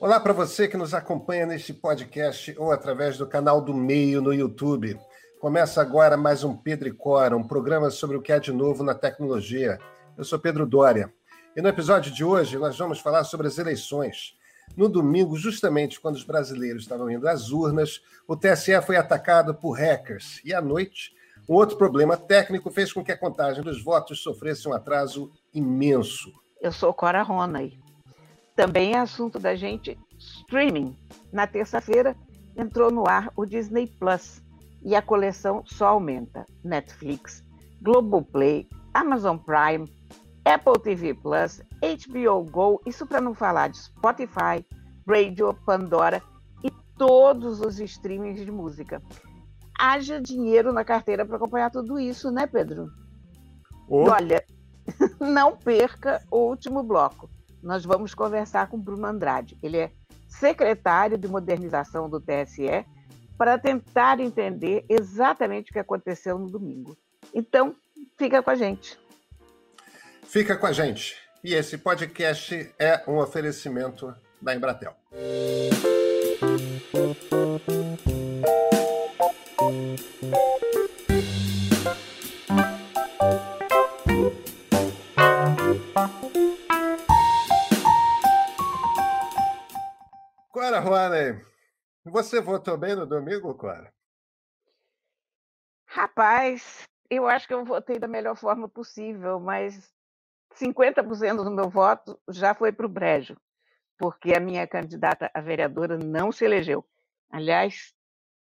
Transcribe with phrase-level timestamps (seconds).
[0.00, 4.32] Olá para você que nos acompanha neste podcast ou através do canal do Meio no
[4.32, 4.96] YouTube.
[5.40, 8.84] Começa agora mais um Pedro e Cora, um programa sobre o que há de novo
[8.84, 9.76] na tecnologia.
[10.16, 11.12] Eu sou Pedro Dória.
[11.56, 14.36] E no episódio de hoje nós vamos falar sobre as eleições.
[14.76, 19.72] No domingo, justamente quando os brasileiros estavam indo às urnas, o TSE foi atacado por
[19.72, 20.40] hackers.
[20.44, 21.12] E à noite,
[21.48, 26.32] um outro problema técnico fez com que a contagem dos votos sofresse um atraso imenso.
[26.60, 27.87] Eu sou Cora Ronay.
[28.58, 30.96] Também é assunto da gente streaming.
[31.32, 32.16] Na terça-feira
[32.56, 34.42] entrou no ar o Disney Plus
[34.82, 36.44] e a coleção só aumenta.
[36.64, 37.44] Netflix,
[37.80, 39.88] Globoplay, Amazon Prime,
[40.44, 44.66] Apple TV Plus, HBO Go, isso para não falar de Spotify,
[45.06, 46.20] Radio, Pandora
[46.64, 49.00] e todos os streamings de música.
[49.78, 52.90] Haja dinheiro na carteira para acompanhar tudo isso, né, Pedro?
[53.88, 54.10] Oh.
[54.10, 54.44] Olha,
[55.20, 57.30] não perca o último bloco
[57.62, 59.56] nós vamos conversar com Bruno Andrade.
[59.62, 59.90] Ele é
[60.28, 62.84] secretário de modernização do TSE
[63.36, 66.96] para tentar entender exatamente o que aconteceu no domingo.
[67.32, 67.74] Então,
[68.16, 68.98] fica com a gente.
[70.24, 71.16] Fica com a gente.
[71.42, 74.94] E esse podcast é um oferecimento da Embratel.
[92.22, 93.92] Você votou bem no domingo, Cora?
[95.86, 99.92] Rapaz, eu acho que eu votei da melhor forma possível, mas
[100.60, 103.36] 50% do meu voto já foi para o brejo,
[103.96, 106.84] porque a minha candidata a vereadora não se elegeu.
[107.30, 107.94] Aliás,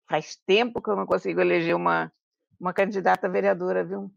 [0.09, 2.11] faz tempo que eu não consigo eleger uma,
[2.59, 4.11] uma candidata a vereadora, viu?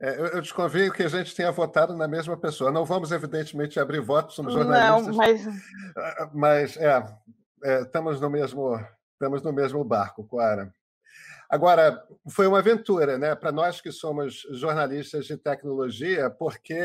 [0.00, 2.72] É, eu, eu desconfio que a gente tenha votado na mesma pessoa.
[2.72, 5.06] Não vamos, evidentemente, abrir votos, somos jornalistas.
[5.06, 5.46] Não, mas.
[5.96, 7.04] Ah, mas, é,
[7.64, 8.78] é, estamos, no mesmo,
[9.12, 10.72] estamos no mesmo barco, Clara.
[11.48, 13.34] Agora, foi uma aventura, né?
[13.34, 16.80] Para nós que somos jornalistas de tecnologia, porque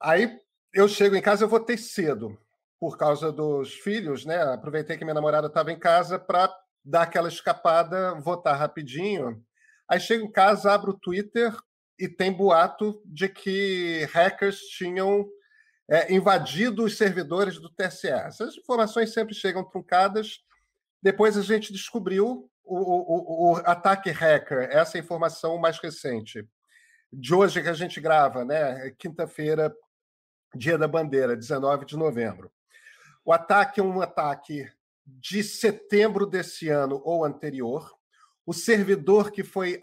[0.00, 0.38] aí
[0.74, 2.38] eu chego em casa, eu votei cedo,
[2.78, 4.42] por causa dos filhos, né?
[4.42, 6.54] Aproveitei que minha namorada estava em casa para
[6.84, 9.42] dar aquela escapada, votar rapidinho
[9.92, 11.54] Aí chego em casa, abro o Twitter
[11.98, 15.28] e tem boato de que hackers tinham
[15.88, 18.08] é, invadido os servidores do TSE.
[18.08, 20.42] Essas informações sempre chegam truncadas.
[21.02, 26.46] Depois a gente descobriu o, o, o, ataque hacker, essa informação mais recente.
[27.12, 28.90] De hoje que a gente grava, né?
[28.98, 29.74] Quinta-feira,
[30.54, 32.50] dia da bandeira, 19 de novembro.
[33.24, 34.66] O ataque é um ataque
[35.04, 37.92] de setembro desse ano ou anterior
[38.44, 39.80] o servidor que foi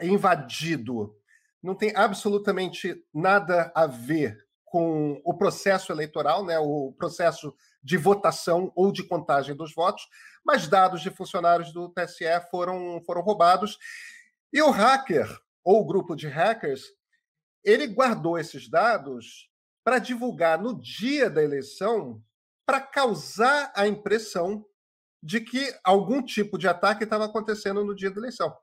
[0.00, 1.16] invadido
[1.62, 8.72] não tem absolutamente nada a ver com o processo eleitoral, né, o processo de votação
[8.74, 10.08] ou de contagem dos votos,
[10.42, 13.78] mas dados de funcionários do TSE foram, foram roubados.
[14.50, 15.28] E o hacker,
[15.62, 16.84] ou o grupo de hackers,
[17.62, 19.50] ele guardou esses dados
[19.84, 22.24] para divulgar no dia da eleição,
[22.64, 24.64] para causar a impressão
[25.22, 28.56] de que algum tipo de ataque estava acontecendo no dia da eleição.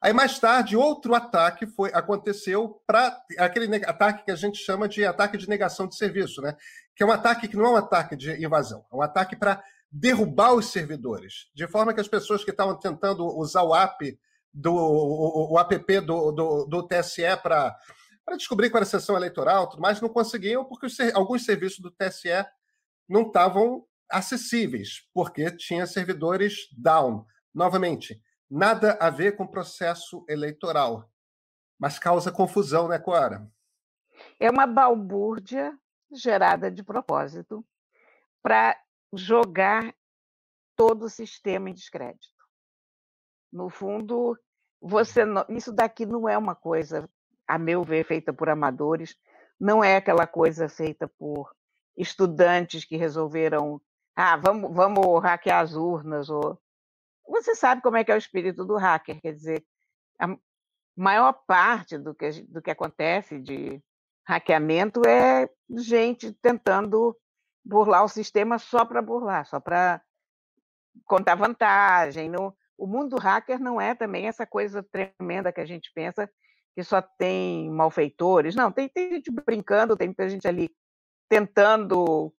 [0.00, 5.04] Aí mais tarde outro ataque foi aconteceu para aquele ataque que a gente chama de
[5.04, 6.56] ataque de negação de serviço, né?
[6.94, 9.62] Que é um ataque que não é um ataque de invasão, é um ataque para
[9.90, 14.18] derrubar os servidores, de forma que as pessoas que estavam tentando usar o app
[14.52, 17.76] do o, o app do, do, do TSE para
[18.24, 21.78] para descobrir qual era a sessão eleitoral, tudo mais, não conseguiam porque os, alguns serviços
[21.78, 22.44] do TSE
[23.08, 27.24] não estavam acessíveis, porque tinha servidores down.
[27.54, 28.20] Novamente,
[28.50, 31.10] nada a ver com processo eleitoral,
[31.78, 33.50] mas causa confusão, né, Cora?
[34.40, 35.76] É uma balbúrdia
[36.10, 37.64] gerada de propósito
[38.42, 38.76] para
[39.12, 39.94] jogar
[40.76, 42.26] todo o sistema em descrédito.
[43.52, 44.38] No fundo,
[44.80, 47.08] você não, isso daqui não é uma coisa,
[47.46, 49.16] a meu ver, feita por amadores,
[49.58, 51.54] não é aquela coisa feita por
[51.96, 53.80] estudantes que resolveram
[54.20, 56.28] ah, vamos, vamos hackear as urnas.
[56.28, 56.60] Ou...
[57.28, 59.64] Você sabe como é que é o espírito do hacker, quer dizer,
[60.18, 60.36] a
[60.96, 63.80] maior parte do que, do que acontece de
[64.26, 67.16] hackeamento é gente tentando
[67.64, 70.02] burlar o sistema só para burlar, só para
[71.04, 72.32] contar vantagem.
[72.76, 76.28] O mundo hacker não é também essa coisa tremenda que a gente pensa
[76.74, 78.54] que só tem malfeitores.
[78.54, 80.70] Não, tem, tem gente brincando, tem muita gente ali
[81.28, 82.32] tentando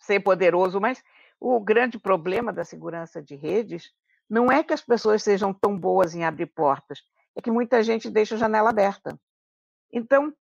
[0.00, 1.02] ser poderoso, mas
[1.40, 3.92] o grande problema da segurança de redes
[4.28, 7.00] não é que as pessoas sejam tão boas em abrir portas,
[7.36, 9.18] é que muita gente deixa a janela aberta.
[9.92, 10.34] Então,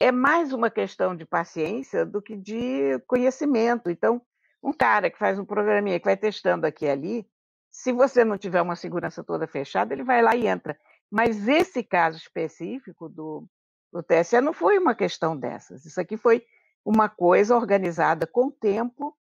[0.00, 3.90] é mais uma questão de paciência do que de conhecimento.
[3.90, 4.20] Então,
[4.62, 7.30] um cara que faz um programinha que vai testando aqui e ali,
[7.70, 10.78] se você não tiver uma segurança toda fechada, ele vai lá e entra.
[11.10, 13.46] Mas esse caso específico do,
[13.92, 15.84] do TSE não foi uma questão dessas.
[15.84, 16.44] Isso aqui foi
[16.84, 19.16] uma coisa organizada com tempo,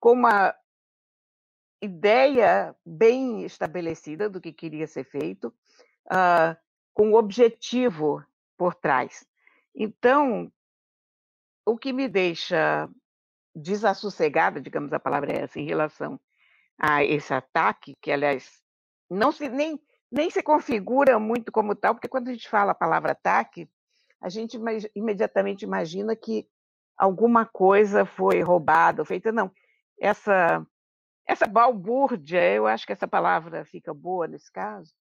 [0.00, 0.54] com uma
[1.80, 5.48] ideia bem estabelecida do que queria ser feito,
[6.06, 6.56] uh,
[6.92, 8.24] com um objetivo
[8.56, 9.26] por trás.
[9.74, 10.52] Então,
[11.64, 12.88] o que me deixa
[13.54, 16.20] desassossegada, digamos a palavra é essa, em relação
[16.78, 18.60] a esse ataque, que, aliás,
[19.10, 19.80] não se, nem,
[20.10, 23.68] nem se configura muito como tal, porque quando a gente fala a palavra ataque,
[24.20, 24.58] a gente
[24.94, 26.48] imediatamente imagina que
[26.96, 29.30] alguma coisa foi roubada, feita.
[29.30, 29.50] Não,
[30.00, 30.66] essa,
[31.26, 34.92] essa balbúrdia, eu acho que essa palavra fica boa nesse caso.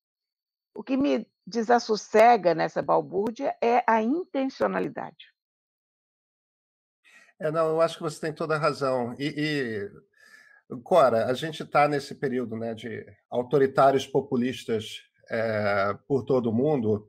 [0.76, 5.34] O que me desassossega nessa balbúrdia é a intencionalidade.
[7.40, 9.16] É, não, eu acho que você tem toda a razão.
[9.18, 9.90] E,
[10.70, 16.54] e Cora, a gente está nesse período né, de autoritários populistas é, por todo o
[16.54, 17.08] mundo.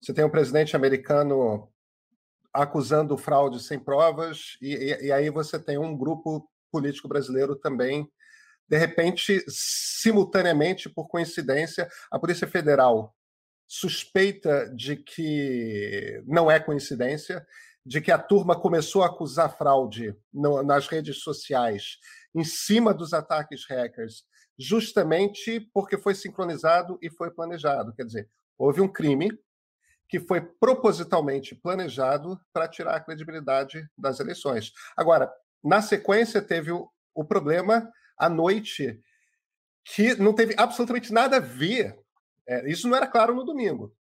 [0.00, 1.70] Você tem um presidente americano
[2.52, 8.10] acusando fraude sem provas, e, e, e aí você tem um grupo político brasileiro também.
[8.68, 13.14] De repente, simultaneamente, por coincidência, a Polícia Federal
[13.68, 17.46] suspeita de que não é coincidência,
[17.86, 21.98] de que a turma começou a acusar fraude nas redes sociais
[22.34, 24.24] em cima dos ataques hackers,
[24.58, 27.94] justamente porque foi sincronizado e foi planejado.
[27.94, 28.28] Quer dizer,
[28.58, 29.30] houve um crime
[30.08, 34.72] que foi propositalmente planejado para tirar a credibilidade das eleições.
[34.96, 35.32] Agora,
[35.64, 39.00] na sequência, teve o, o problema à noite,
[39.84, 41.98] que não teve absolutamente nada a ver.
[42.46, 43.94] É, isso não era claro no domingo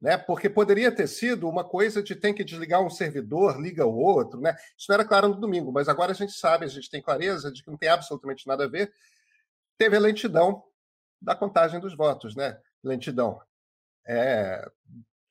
[0.00, 0.16] né?
[0.16, 4.40] Porque poderia ter sido uma coisa de tem que desligar um servidor, liga o outro,
[4.40, 4.56] né?
[4.76, 7.50] Isso não era claro no domingo, mas agora a gente sabe, a gente tem clareza
[7.50, 8.92] de que não tem absolutamente nada a ver.
[9.76, 10.62] Teve a lentidão
[11.20, 12.58] da contagem dos votos, né?
[12.82, 13.40] Lentidão.
[14.06, 14.64] É,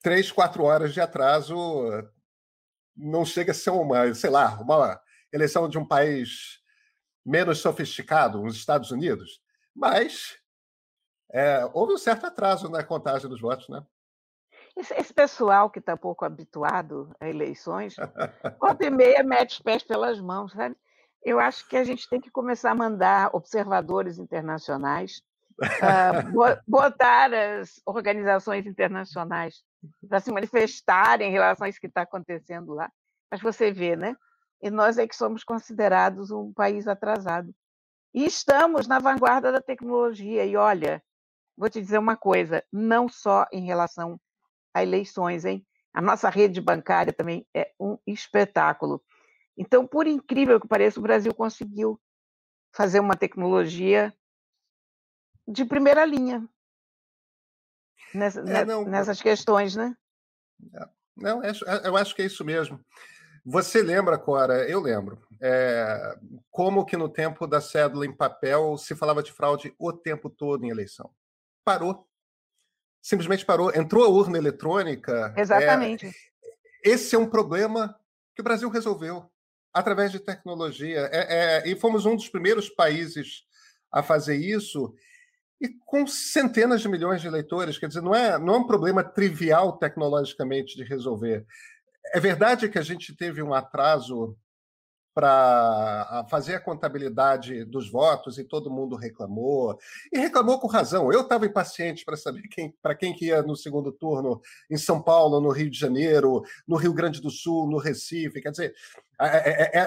[0.02, 1.56] três, quatro horas de atraso
[2.96, 5.00] não chega a ser uma, sei lá, uma
[5.32, 6.62] eleição de um país
[7.26, 9.42] menos sofisticado, os Estados Unidos,
[9.76, 10.38] mas
[11.32, 13.86] é, houve um certo atraso na contagem dos votos, né?
[14.76, 17.96] Esse, pessoal que está pouco habituado a eleições,
[18.60, 20.76] volta e meia mete os pés pelas mãos, sabe?
[21.24, 25.22] Eu acho que a gente tem que começar a mandar observadores internacionais,
[25.60, 29.64] uh, botar as organizações internacionais
[30.08, 32.90] para se manifestarem em relação a isso que está acontecendo lá.
[33.32, 34.16] Mas você vê, né?
[34.62, 37.54] E nós é que somos considerados um país atrasado.
[38.14, 40.46] E estamos na vanguarda da tecnologia.
[40.46, 41.04] E olha,
[41.56, 44.20] vou te dizer uma coisa: não só em relação
[44.74, 45.66] a eleições, hein?
[45.94, 49.04] A nossa rede bancária também é um espetáculo.
[49.58, 52.00] Então, por incrível que pareça, o Brasil conseguiu
[52.72, 54.14] fazer uma tecnologia
[55.48, 56.48] de primeira linha
[58.14, 59.96] nessa, é, não, nessas questões, né?
[60.74, 61.52] É, não, é,
[61.84, 62.80] eu acho que é isso mesmo.
[63.50, 64.70] Você lembra, Cora?
[64.70, 65.26] Eu lembro.
[65.42, 66.18] É,
[66.52, 70.66] como que no tempo da cédula em papel se falava de fraude o tempo todo
[70.66, 71.10] em eleição?
[71.64, 72.08] Parou
[73.08, 73.74] simplesmente parou.
[73.74, 75.34] Entrou a urna eletrônica.
[75.36, 76.08] É, Exatamente.
[76.08, 76.12] É,
[76.92, 77.98] esse é um problema
[78.36, 79.30] que o Brasil resolveu
[79.74, 81.10] através de tecnologia.
[81.12, 83.44] É, é, e fomos um dos primeiros países
[83.92, 84.94] a fazer isso
[85.62, 87.80] e com centenas de milhões de eleitores.
[87.80, 91.46] Quer dizer, não é, não é um problema trivial tecnologicamente de resolver.
[92.14, 94.38] É verdade que a gente teve um atraso
[95.18, 99.76] para fazer a contabilidade dos votos e todo mundo reclamou.
[100.14, 101.12] E reclamou com razão.
[101.12, 105.02] Eu estava impaciente para saber quem, para quem que ia no segundo turno em São
[105.02, 108.40] Paulo, no Rio de Janeiro, no Rio Grande do Sul, no Recife.
[108.40, 108.76] Quer dizer,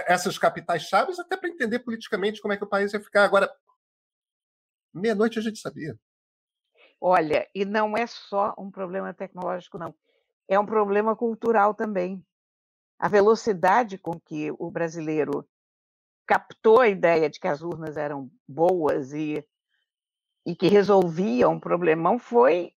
[0.09, 3.23] essas capitais chaves, até para entender politicamente como é que o país ia ficar.
[3.23, 3.49] Agora,
[4.93, 5.97] meia-noite a gente sabia.
[7.01, 9.95] Olha, e não é só um problema tecnológico, não.
[10.51, 12.21] É um problema cultural também
[12.99, 15.49] a velocidade com que o brasileiro
[16.27, 19.43] captou a ideia de que as urnas eram boas e,
[20.45, 22.75] e que resolviam um problemão foi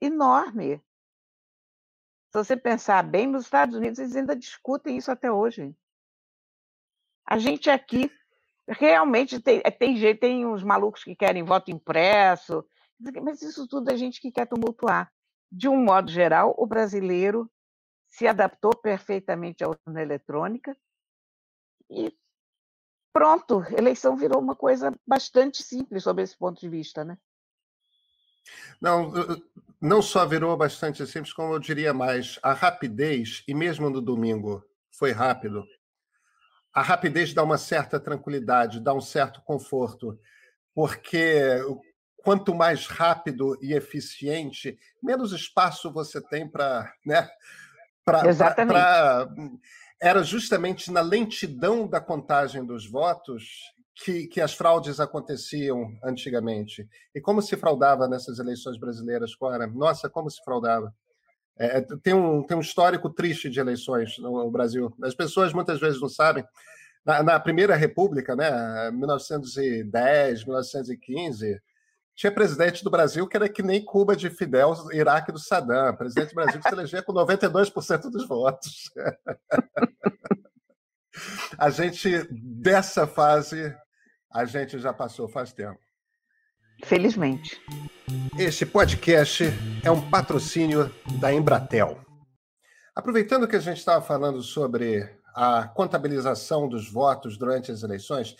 [0.00, 0.78] enorme.
[2.30, 5.76] Se você pensar bem, nos Estados Unidos eles ainda discutem isso até hoje.
[7.26, 8.10] A gente aqui
[8.68, 12.64] realmente tem, é, tem jeito, tem uns malucos que querem voto impresso,
[13.20, 15.12] mas isso tudo é gente que quer tumultuar.
[15.54, 17.46] De um modo geral, o brasileiro
[18.08, 20.74] se adaptou perfeitamente à urna eletrônica
[21.90, 22.10] e
[23.12, 27.18] pronto, eleição virou uma coisa bastante simples sob esse ponto de vista, né?
[28.80, 29.12] Não,
[29.78, 34.64] não só virou bastante simples, como eu diria mais, a rapidez, e mesmo no domingo
[34.90, 35.64] foi rápido,
[36.72, 40.18] a rapidez dá uma certa tranquilidade, dá um certo conforto,
[40.74, 41.60] porque
[42.22, 46.92] quanto mais rápido e eficiente, menos espaço você tem para.
[47.04, 47.28] Né,
[48.04, 48.72] pra, Exatamente.
[48.72, 49.34] Pra, pra...
[50.00, 56.88] Era justamente na lentidão da contagem dos votos que, que as fraudes aconteciam antigamente.
[57.14, 59.66] E como se fraudava nessas eleições brasileiras, Cora?
[59.66, 60.92] Nossa, como se fraudava.
[61.58, 64.92] É, é, tem, um, tem um histórico triste de eleições no, no Brasil.
[65.02, 66.44] As pessoas muitas vezes não sabem.
[67.04, 71.60] Na, na, Primeira República, né, 1910, 1915,
[72.14, 75.96] tinha presidente do Brasil que era que nem Cuba de Fidel, Iraque do Saddam.
[75.96, 78.90] Presidente do Brasil que se elegia com 92% dos votos.
[81.58, 83.74] a gente, dessa fase,
[84.32, 85.78] a gente já passou faz tempo.
[86.84, 87.60] Felizmente.
[88.38, 89.44] Este podcast
[89.84, 92.00] é um patrocínio da Embratel.
[92.94, 98.36] Aproveitando que a gente estava falando sobre a contabilização dos votos durante as eleições,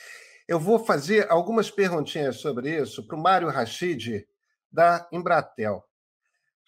[0.53, 4.29] eu vou fazer algumas perguntinhas sobre isso para o Mário Rachid,
[4.71, 5.83] da Embratel.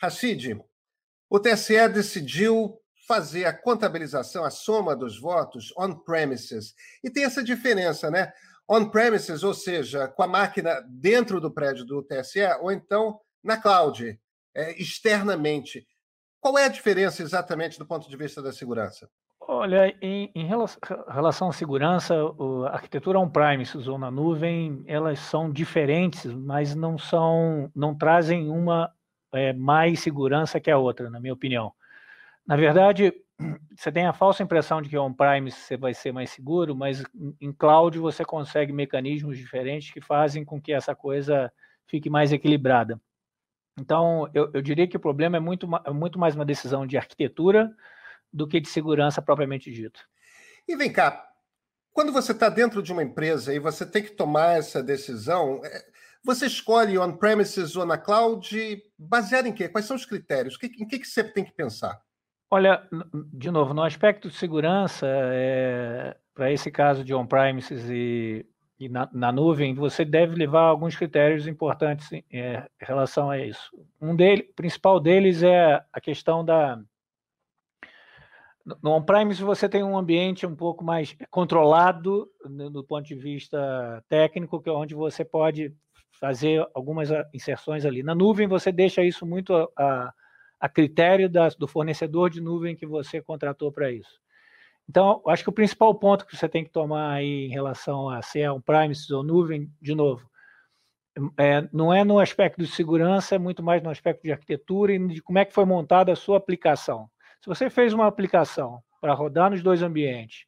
[0.01, 0.59] Rachid,
[1.29, 6.75] o TSE decidiu fazer a contabilização, a soma dos votos on-premises.
[7.03, 8.33] E tem essa diferença, né?
[8.67, 14.19] On-premises, ou seja, com a máquina dentro do prédio do TSE, ou então na cloud,
[14.55, 15.87] é, externamente.
[16.41, 19.11] Qual é a diferença exatamente do ponto de vista da segurança?
[19.47, 22.15] Olha, em, em relação à segurança,
[22.67, 28.91] a arquitetura on-premises ou na nuvem, elas são diferentes, mas não são, não trazem uma
[29.35, 31.73] é, mais segurança que a outra, na minha opinião.
[32.47, 33.13] Na verdade,
[33.77, 37.03] você tem a falsa impressão de que on-premise você vai ser mais seguro, mas
[37.39, 41.53] em cloud você consegue mecanismos diferentes que fazem com que essa coisa
[41.87, 42.99] fique mais equilibrada.
[43.79, 47.71] Então, eu, eu diria que o problema é muito, muito mais uma decisão de arquitetura
[48.35, 50.01] do que de segurança propriamente dito.
[50.67, 51.25] E vem cá,
[51.93, 55.85] quando você está dentro de uma empresa e você tem que tomar essa decisão, é,
[56.25, 59.69] você escolhe on-premises ou na cloud baseado em quê?
[59.69, 60.59] Quais são os critérios?
[60.63, 62.01] Em que, que você tem que pensar?
[62.51, 62.83] Olha,
[63.33, 68.45] de novo, no aspecto de segurança, é, para esse caso de on-premises e,
[68.79, 73.39] e na, na, nuvem, você deve levar alguns critérios importantes em, é, em relação a
[73.39, 73.71] isso.
[74.01, 76.81] Um deles, principal deles é a questão da
[78.83, 84.03] no on-premise você tem um ambiente um pouco mais controlado no, do ponto de vista
[84.09, 85.75] técnico, que é onde você pode
[86.19, 88.03] fazer algumas ah, inserções ali.
[88.03, 90.15] Na nuvem você deixa isso muito a, a,
[90.61, 94.21] a critério da, do fornecedor de nuvem que você contratou para isso.
[94.89, 98.23] Então, acho que o principal ponto que você tem que tomar aí em relação a
[98.23, 100.29] se é on-premises ou nuvem, de novo,
[101.39, 105.09] é, não é no aspecto de segurança, é muito mais no aspecto de arquitetura e
[105.09, 107.09] de como é que foi montada a sua aplicação.
[107.45, 110.47] Se você fez uma aplicação para rodar nos dois ambientes,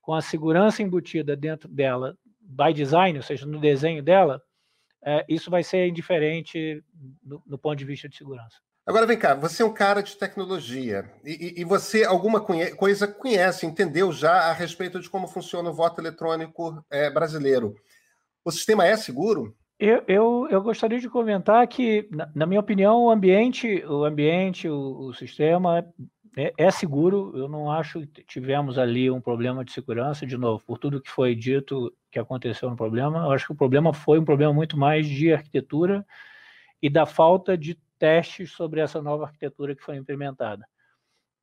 [0.00, 4.40] com a segurança embutida dentro dela, by design, ou seja, no desenho dela,
[5.04, 6.82] é, isso vai ser indiferente
[7.22, 8.56] no, no, ponto de vista de segurança.
[8.86, 13.06] Agora vem cá, você é um cara de tecnologia e, e você alguma conhe coisa
[13.06, 17.74] conhece, entendeu já a respeito de como funciona o voto eletrônico é, brasileiro.
[18.42, 19.54] O sistema é seguro?
[19.78, 24.68] Eu, eu, eu, gostaria de comentar que, na, na, minha opinião, o ambiente, o ambiente,
[24.68, 25.86] o, o sistema
[26.36, 30.62] é, é, seguro, eu não acho que tivemos ali um problema de segurança, de novo,
[30.64, 34.18] por tudo que foi dito que aconteceu no problema, eu acho que o problema foi
[34.18, 36.06] um problema muito mais de arquitetura
[36.80, 40.64] e da falta de testes sobre essa nova arquitetura que foi implementada.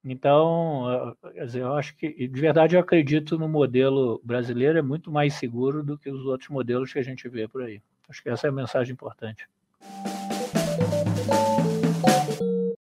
[0.04, 5.34] Então, dizer, eu acho que, de verdade, eu acredito no modelo brasileiro é muito mais
[5.34, 7.82] seguro do que os outros modelos que a gente vê por aí.
[8.08, 9.48] Acho que essa é a mensagem importante.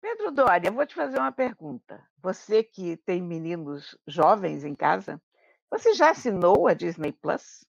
[0.05, 1.99] Pedro Doria, vou te fazer uma pergunta.
[2.21, 5.19] Você que tem meninos jovens em casa,
[5.67, 7.65] você já assinou a Disney Plus?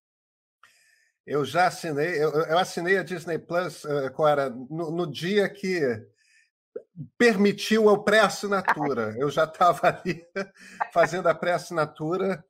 [1.26, 5.80] Eu já assinei, eu, eu assinei a Disney Plus, uh, Cora, no, no dia que
[7.16, 9.16] permitiu a pré-assinatura.
[9.18, 10.22] Eu já estava ali
[10.92, 12.44] fazendo a pré-assinatura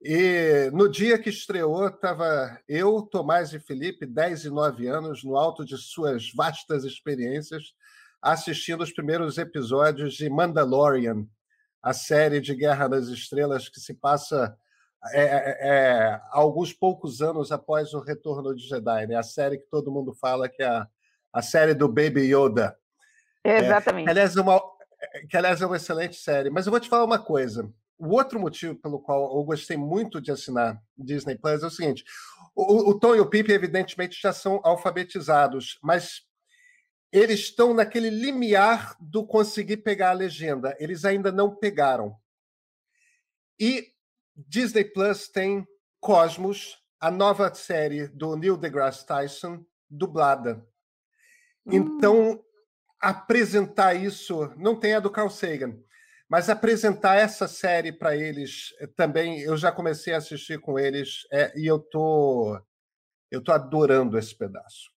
[0.00, 5.36] e no dia que estreou, estava eu, Tomás e Felipe, 10 e 9 anos, no
[5.36, 7.72] alto de suas vastas experiências,
[8.22, 11.26] assistindo os primeiros episódios de Mandalorian,
[11.82, 14.56] a série de Guerra das Estrelas que se passa
[15.10, 19.16] é, é, é, alguns poucos anos após o retorno de Jedi, né?
[19.16, 20.86] A série que todo mundo fala que é a,
[21.32, 22.76] a série do Baby Yoda.
[23.42, 24.08] É, Exatamente.
[24.08, 24.62] aliás, uma,
[25.28, 26.50] que aliás é uma excelente série.
[26.50, 27.68] Mas eu vou te falar uma coisa.
[27.98, 32.04] O outro motivo pelo qual eu gostei muito de assinar Disney Plus é o seguinte:
[32.54, 36.22] o, o Tom e o Pip, evidentemente, já são alfabetizados, mas
[37.12, 40.74] eles estão naquele limiar do conseguir pegar a legenda.
[40.80, 42.16] Eles ainda não pegaram.
[43.60, 43.92] E
[44.34, 45.66] Disney Plus tem
[46.00, 50.66] Cosmos, a nova série do Neil deGrasse Tyson, dublada.
[51.66, 51.74] Hum.
[51.74, 52.44] Então,
[52.98, 55.78] apresentar isso, não tem a do Carl Sagan,
[56.28, 61.26] mas apresentar essa série para eles eh, também, eu já comecei a assistir com eles
[61.30, 62.58] é, e eu tô
[63.30, 64.91] eu tô adorando esse pedaço.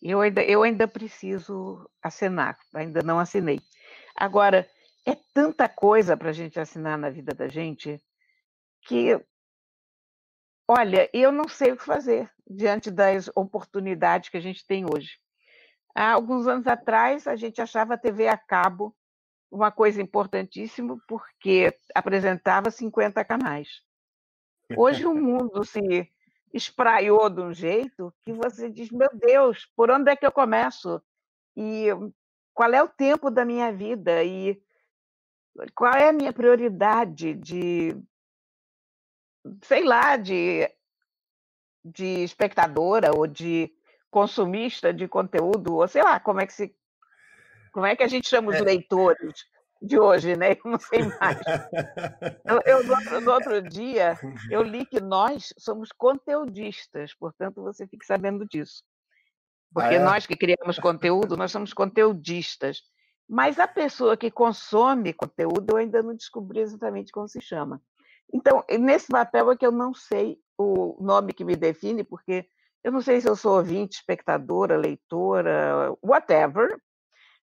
[0.00, 3.60] Eu ainda, eu ainda preciso assinar, ainda não assinei.
[4.14, 4.68] Agora,
[5.04, 8.00] é tanta coisa para a gente assinar na vida da gente
[8.82, 9.20] que,
[10.68, 15.18] olha, eu não sei o que fazer diante das oportunidades que a gente tem hoje.
[15.94, 18.94] Há alguns anos atrás, a gente achava a TV a cabo
[19.50, 23.82] uma coisa importantíssima porque apresentava 50 canais.
[24.76, 26.08] Hoje o mundo se
[26.52, 31.02] espraiou de um jeito que você diz: meu Deus, por onde é que eu começo?
[31.56, 31.88] E
[32.54, 34.22] qual é o tempo da minha vida?
[34.24, 34.60] E
[35.74, 37.96] qual é a minha prioridade de,
[39.62, 40.68] sei lá, de,
[41.84, 43.72] de espectadora ou de
[44.10, 46.74] consumista de conteúdo, ou sei lá, como é que se
[47.72, 48.62] como é que a gente chama os é.
[48.62, 49.44] leitores
[49.80, 50.52] de hoje, né?
[50.64, 51.38] Eu não sei mais.
[52.44, 54.18] Eu, eu no, outro, dia,
[54.50, 58.82] eu li que nós somos conteudistas, portanto, você fique sabendo disso.
[59.72, 60.04] Porque ah, é?
[60.04, 62.82] nós que criamos conteúdo, nós somos conteudistas.
[63.28, 67.80] Mas a pessoa que consome conteúdo, eu ainda não descobri exatamente como se chama.
[68.32, 72.46] Então, nesse papel é que eu não sei o nome que me define, porque
[72.82, 76.80] eu não sei se eu sou ouvinte, espectadora, leitora, whatever,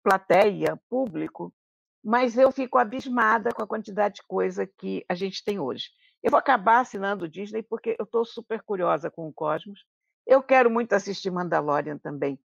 [0.03, 1.53] plateia, público,
[2.03, 5.89] mas eu fico abismada com a quantidade de coisa que a gente tem hoje.
[6.21, 9.85] Eu vou acabar assinando o Disney porque eu estou super curiosa com o Cosmos.
[10.25, 12.39] Eu quero muito assistir Mandalorian também.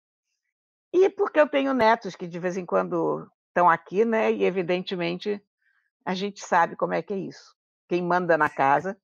[0.92, 4.32] E porque eu tenho netos que de vez em quando estão aqui, né?
[4.32, 5.42] E evidentemente
[6.04, 7.54] a gente sabe como é que é isso.
[7.88, 8.96] Quem manda na casa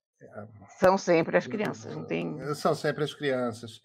[0.78, 2.38] são sempre as crianças, não tem.
[2.54, 3.80] São sempre as crianças.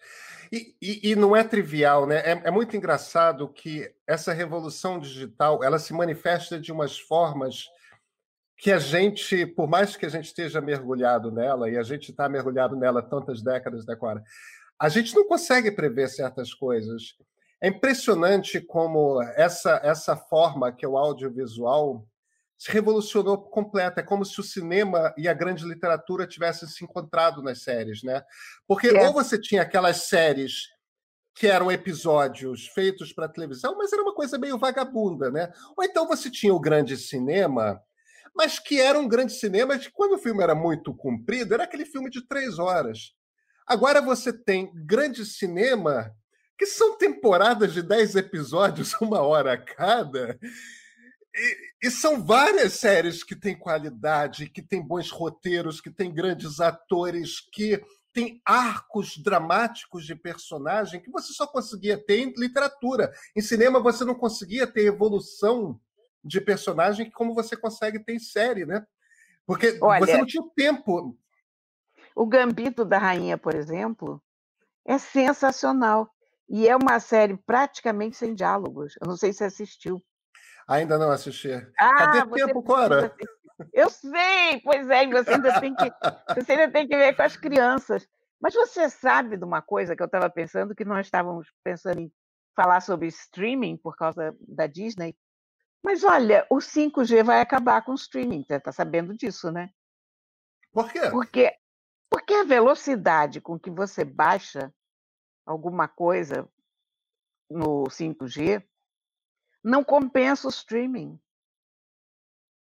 [0.52, 2.16] E, e, e não é trivial, né?
[2.18, 7.66] É, é, muito engraçado que essa revolução digital ela se manifesta de umas formas
[8.56, 12.28] que a gente, por mais que a gente esteja mergulhado nela, e a gente está
[12.28, 14.22] mergulhado nela tantas décadas, né, Cora?
[14.78, 17.16] A gente não consegue prever certas coisas.
[17.60, 22.06] É impressionante como essa, essa forma que é o audiovisual
[22.58, 24.00] se revolucionou por completo.
[24.00, 28.22] É como se o cinema e a grande literatura tivessem se encontrado nas séries, né?
[28.66, 29.06] Porque é.
[29.06, 30.68] ou você tinha aquelas séries
[31.34, 35.52] que eram episódios feitos para televisão, mas era uma coisa meio vagabunda, né?
[35.76, 37.78] Ou então você tinha o grande cinema,
[38.34, 41.84] mas que era um grande cinema de quando o filme era muito comprido, era aquele
[41.84, 43.14] filme de três horas.
[43.66, 46.10] Agora você tem grande cinema
[46.58, 50.38] que são temporadas de dez episódios, uma hora cada,
[51.36, 56.60] e, e, são várias séries que têm qualidade, que têm bons roteiros, que têm grandes
[56.60, 63.12] atores, que têm arcos dramáticos de personagem que você só conseguia ter em literatura.
[63.36, 65.78] Em cinema você não conseguia ter evolução
[66.24, 68.86] de personagem como você consegue ter em série, né?
[69.46, 71.16] Porque Olha, você não tinha tempo.
[72.14, 74.22] O Gambito da Rainha, por exemplo,
[74.84, 76.10] é sensacional.
[76.48, 78.94] E é uma série praticamente sem diálogos.
[79.00, 80.02] Eu não sei se assistiu.
[80.66, 81.52] Ainda não assisti.
[81.78, 83.14] Ah, Cadê tempo, Cora?
[83.72, 85.84] Eu sei, pois é, você ainda, tem que,
[86.34, 88.06] você ainda tem que ver com as crianças.
[88.40, 92.12] Mas você sabe de uma coisa que eu estava pensando, que nós estávamos pensando em
[92.54, 95.16] falar sobre streaming por causa da Disney.
[95.82, 99.70] Mas olha, o 5G vai acabar com o streaming, você está sabendo disso, né?
[100.72, 101.10] Por quê?
[101.10, 101.54] Porque,
[102.10, 104.72] porque a velocidade com que você baixa
[105.46, 106.46] alguma coisa
[107.48, 108.62] no 5G
[109.66, 111.20] não compensa o streaming.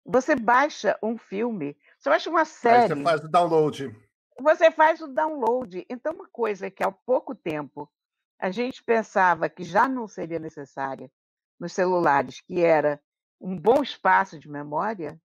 [0.05, 2.93] Você baixa um filme, você baixa uma série.
[2.93, 4.09] Aí você faz o download.
[4.39, 5.85] Você faz o download.
[5.89, 7.91] Então, uma coisa que há pouco tempo
[8.39, 11.11] a gente pensava que já não seria necessária
[11.59, 13.01] nos celulares, que era
[13.39, 15.19] um bom espaço de memória,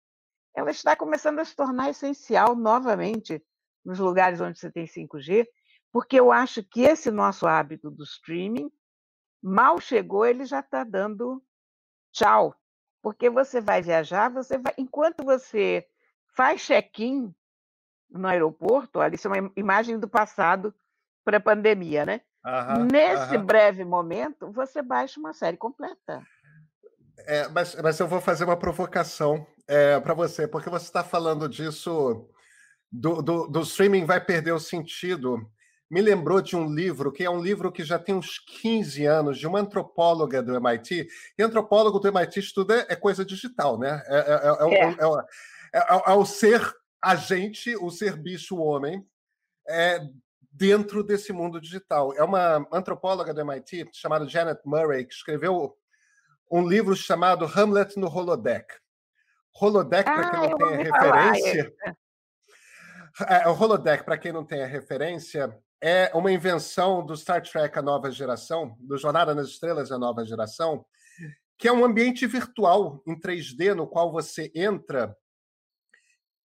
[0.54, 3.44] ela está começando a se tornar essencial novamente
[3.84, 5.46] nos lugares onde você tem 5G,
[5.92, 8.70] porque eu acho que esse nosso hábito do streaming
[9.42, 11.42] mal chegou, ele já está dando
[12.16, 12.54] tchau.
[13.02, 14.72] Porque você vai viajar, você vai.
[14.78, 15.86] Enquanto você
[16.34, 17.32] faz check-in
[18.10, 20.74] no aeroporto, olha, isso é uma imagem do passado
[21.24, 22.20] para a pandemia, né?
[22.44, 23.44] Aham, Nesse aham.
[23.44, 26.22] breve momento, você baixa uma série completa.
[27.26, 31.48] É, mas, mas eu vou fazer uma provocação é, para você, porque você está falando
[31.48, 32.28] disso,
[32.90, 35.38] do, do, do, streaming vai perder o sentido.
[35.90, 39.38] Me lembrou de um livro, que é um livro que já tem uns 15 anos,
[39.38, 41.06] de uma antropóloga do MIT.
[41.38, 44.02] E antropólogo do MIT estuda é coisa digital, né?
[44.06, 46.60] É, é, é, é o ser
[47.00, 49.06] agente, o ser bicho homem,
[50.50, 52.12] dentro desse mundo digital.
[52.14, 55.76] É uma antropóloga do MIT chamada Janet Murray, que escreveu
[56.50, 58.74] um livro chamado Hamlet no Holodeck.
[59.60, 61.74] Holodeck, para quem não tem a referência.
[63.28, 67.78] É, o Holodeck, para quem não tem a referência, é uma invenção do Star Trek
[67.78, 70.84] A Nova Geração, do Jornada nas Estrelas A Nova Geração,
[71.58, 75.16] que é um ambiente virtual em 3D no qual você entra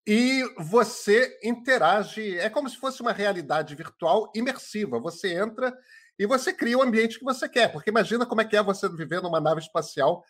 [0.06, 2.38] e você interage.
[2.38, 4.98] É como se fosse uma realidade virtual imersiva.
[5.00, 5.72] Você entra
[6.18, 7.70] e você cria o ambiente que você quer.
[7.70, 10.24] Porque imagina como é que é você viver numa nave espacial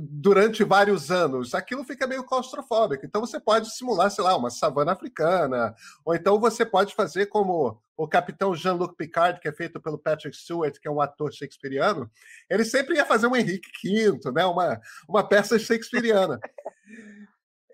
[0.00, 3.06] durante vários anos, aquilo fica meio claustrofóbico.
[3.06, 5.74] Então você pode simular, sei lá, uma savana africana,
[6.04, 10.36] ou então você pode fazer como o capitão Jean-Luc Picard, que é feito pelo Patrick
[10.36, 12.10] Stewart, que é um ator shakespeariano,
[12.48, 14.44] ele sempre ia fazer um Henrique V, né?
[14.44, 16.38] uma, uma peça shakespeariana.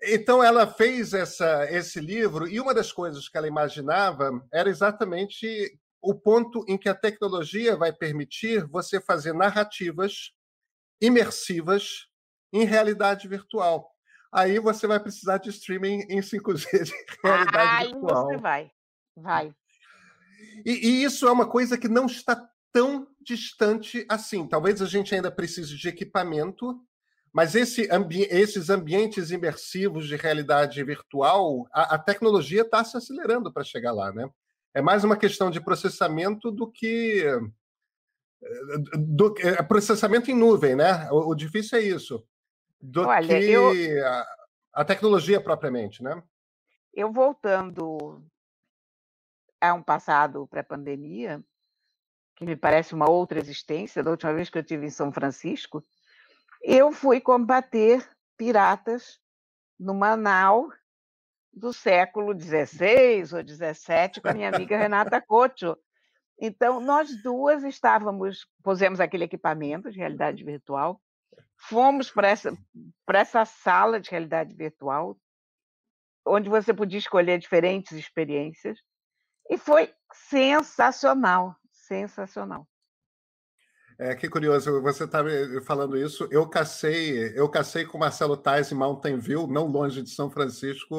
[0.07, 5.79] Então ela fez essa, esse livro e uma das coisas que ela imaginava era exatamente
[5.99, 10.34] o ponto em que a tecnologia vai permitir você fazer narrativas
[11.05, 12.07] imersivas
[12.51, 13.91] em realidade virtual.
[14.31, 18.29] Aí você vai precisar de streaming em 5G de realidade Aí virtual.
[18.29, 18.71] Aí você vai,
[19.15, 19.55] vai.
[20.65, 24.47] E, e, isso é uma coisa que não está tão distante assim.
[24.47, 26.77] Talvez a gente ainda precise de equipamento,
[27.33, 33.51] mas esse ambi esses ambientes imersivos de realidade virtual, a, a tecnologia está se acelerando
[33.51, 34.29] para chegar lá, né?
[34.73, 37.25] É mais uma questão de processamento do que
[38.97, 41.09] do é, processamento em nuvem, né?
[41.11, 42.25] O, o difícil é isso,
[42.81, 43.71] do Olha, que eu,
[44.05, 44.25] a,
[44.73, 46.21] a, tecnologia propriamente, né?
[46.93, 48.23] Eu voltando
[49.59, 51.43] a um passado pré-pandemia,
[52.35, 55.83] que me parece uma outra existência, da última vez que eu estive em São Francisco,
[56.61, 59.19] eu fui combater piratas
[59.79, 60.73] no Manaus
[61.51, 65.77] do século XVI ou XVII com a minha amiga Renata Couto,
[66.39, 71.01] então, nós duas estávamos, pusemos aquele equipamento de realidade virtual,
[71.57, 72.57] fomos para essa,
[73.09, 75.17] essa sala de realidade virtual,
[76.25, 78.79] onde você podia escolher diferentes experiências,
[79.49, 82.67] e foi sensacional, sensacional.
[83.97, 85.23] É, que curioso, você está
[85.65, 86.27] falando isso.
[86.29, 90.97] Eu cacei, eu cacei com Marcelo Tais em Mountain View, não longe de São Francisco,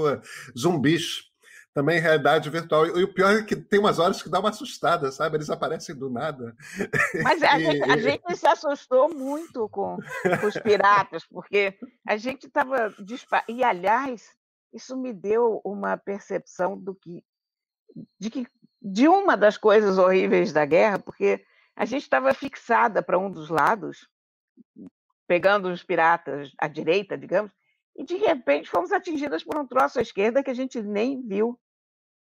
[0.56, 1.30] zumbis
[1.76, 2.86] também realidade virtual.
[2.86, 5.36] E o pior é que tem umas horas que dá uma assustada, sabe?
[5.36, 6.56] Eles aparecem do nada.
[7.22, 7.64] Mas a, e...
[7.66, 9.98] gente, a gente, se assustou muito com,
[10.40, 12.88] com os piratas, porque a gente estava.
[12.98, 13.44] Dispa...
[13.46, 14.34] E, aliás,
[14.72, 17.22] isso me deu uma percepção do que.
[18.18, 18.46] De, que,
[18.80, 21.44] de uma das coisas horríveis da guerra, porque
[21.76, 24.08] a gente estava fixada para um dos lados,
[25.28, 27.52] pegando os piratas à direita, digamos,
[27.94, 31.60] e de repente fomos atingidas por um troço à esquerda que a gente nem viu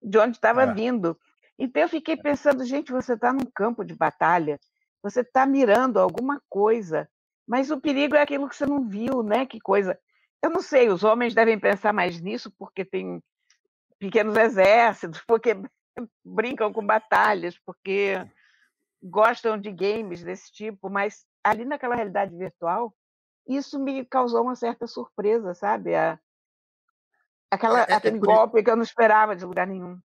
[0.03, 0.73] de onde estava é.
[0.73, 1.17] vindo.
[1.57, 4.59] Então eu fiquei pensando, gente, você está num campo de batalha,
[5.01, 7.09] você está mirando alguma coisa,
[7.47, 9.45] mas o perigo é aquilo que você não viu, né?
[9.45, 9.97] Que coisa.
[10.41, 13.21] Eu não sei, os homens devem pensar mais nisso porque tem
[13.99, 15.55] pequenos exércitos, porque
[16.25, 18.15] brincam com batalhas, porque
[19.01, 22.93] gostam de games desse tipo, mas ali naquela realidade virtual,
[23.47, 25.93] isso me causou uma certa surpresa, sabe?
[25.93, 26.17] A,
[27.53, 29.99] Aquela, é, é aquele é golpe que eu não esperava de lugar nenhum.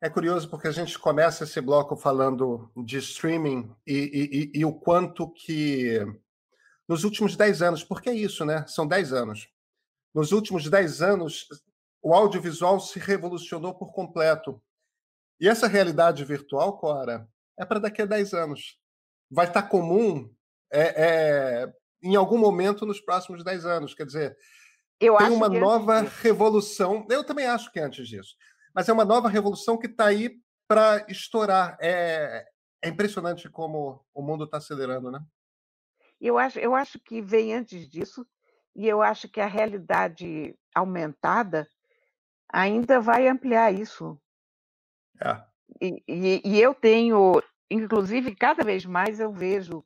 [0.00, 4.72] É curioso porque a gente começa esse bloco falando de streaming e, e, e, o
[4.72, 6.00] quanto que
[6.88, 8.66] nos últimos 10 anos, porque é isso, né?
[8.66, 9.48] São 10 anos.
[10.12, 11.46] Nos últimos 10 anos,
[12.02, 14.60] o audiovisual se revolucionou por completo.
[15.40, 18.80] E essa realidade virtual, Cora, é para daqui a 10 anos.
[19.30, 20.28] Vai estar comum
[20.72, 23.94] é, é, em algum momento nos próximos 10 anos.
[23.94, 24.36] Quer dizer,
[25.02, 27.04] eu tem uma nova revolução.
[27.10, 28.36] Eu também acho que é antes disso.
[28.72, 30.38] Mas é uma nova revolução que está aí
[30.68, 31.76] para estourar.
[31.80, 32.46] É,
[32.80, 35.20] é impressionante como o mundo está acelerando, né?
[36.20, 38.24] Eu acho, eu acho que vem antes disso,
[38.76, 41.68] e eu acho que a realidade aumentada
[42.48, 44.16] ainda vai ampliar isso.
[45.20, 45.42] É.
[45.80, 49.84] E, e, e eu tenho, inclusive, cada vez mais eu vejo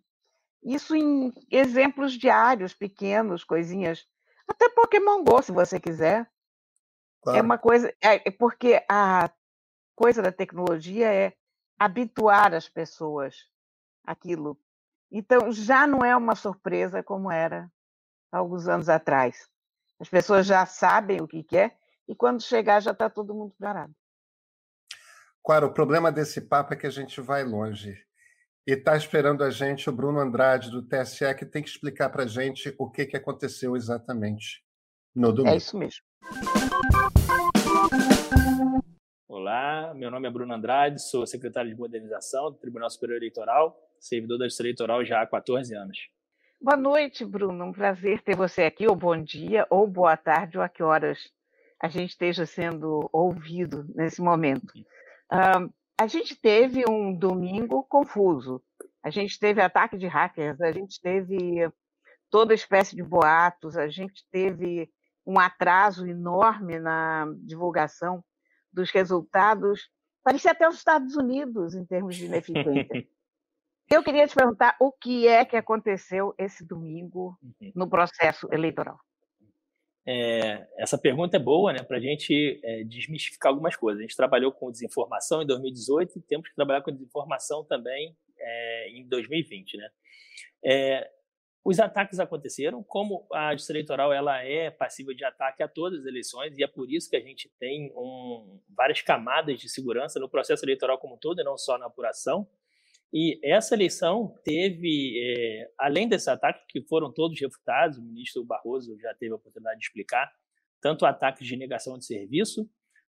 [0.62, 4.06] isso em exemplos diários, pequenos, coisinhas
[4.48, 6.22] até Pokémon Go, se você quiser.
[6.22, 6.26] É
[7.22, 7.38] claro.
[7.38, 7.94] É uma coisa.
[8.00, 9.30] É, é porque a
[9.94, 11.34] coisa da tecnologia é
[11.78, 13.48] habituar as pessoas
[14.04, 14.58] àquilo.
[15.10, 17.70] Então, já não é uma surpresa como era
[18.30, 19.48] alguns anos atrás.
[19.98, 21.76] As pessoas já sabem o que quer é,
[22.08, 23.94] e quando chegar já está todo mundo preparado.
[25.44, 28.05] Claro, o problema desse papo é que a gente vai longe.
[28.68, 32.24] E está esperando a gente o Bruno Andrade, do TSE, que tem que explicar para
[32.24, 34.60] a gente o que, que aconteceu exatamente
[35.14, 35.54] no domingo.
[35.54, 36.02] É isso mesmo.
[39.28, 44.36] Olá, meu nome é Bruno Andrade, sou secretário de modernização do Tribunal Superior Eleitoral, servidor
[44.38, 45.96] da Justiça Eleitoral já há 14 anos.
[46.60, 47.66] Boa noite, Bruno.
[47.66, 51.20] Um prazer ter você aqui, ou bom dia, ou boa tarde, ou a que horas
[51.80, 54.72] a gente esteja sendo ouvido nesse momento.
[55.32, 58.62] Uh, a gente teve um domingo confuso.
[59.02, 61.70] A gente teve ataque de hackers, a gente teve
[62.30, 64.90] toda espécie de boatos, a gente teve
[65.24, 68.22] um atraso enorme na divulgação
[68.72, 69.88] dos resultados.
[70.22, 73.06] Parecia até os Estados Unidos em termos de ineficiência.
[73.88, 77.72] Eu queria te perguntar o que é que aconteceu esse domingo uhum.
[77.74, 78.98] no processo eleitoral.
[80.08, 83.98] É, essa pergunta é boa, né, para a gente é, desmistificar algumas coisas.
[83.98, 88.90] A gente trabalhou com desinformação em 2018 e temos que trabalhar com desinformação também é,
[88.90, 89.90] em 2020, né?
[90.64, 91.10] É,
[91.64, 96.06] os ataques aconteceram, como a justiça eleitoral ela é passível de ataque a todas as
[96.06, 100.28] eleições e é por isso que a gente tem um, várias camadas de segurança no
[100.28, 102.46] processo eleitoral como um todo, e não só na apuração.
[103.12, 108.98] E essa eleição teve, é, além desse ataque, que foram todos refutados, o ministro Barroso
[109.00, 110.30] já teve a oportunidade de explicar,
[110.80, 112.68] tanto ataques de negação de serviço,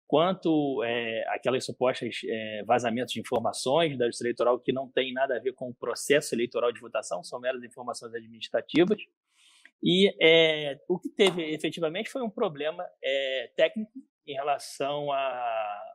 [0.07, 5.37] quanto é, aquelas supostas é, vazamentos de informações da Justiça Eleitoral que não tem nada
[5.37, 9.01] a ver com o processo eleitoral de votação, são meras informações administrativas.
[9.83, 12.85] E é, o que teve efetivamente foi um problema
[13.57, 13.93] técnico
[14.27, 15.95] em relação a,